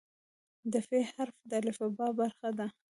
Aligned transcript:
د 0.71 0.73
"ف" 0.87 0.89
حرف 1.13 1.37
د 1.49 1.51
الفبا 1.63 2.07
برخه 2.19 2.49
ده. 2.57 2.67